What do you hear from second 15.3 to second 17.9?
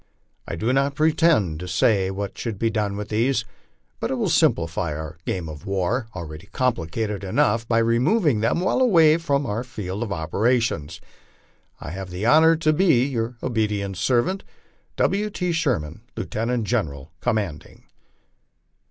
SHERMAN, Lieutenant General, commanding.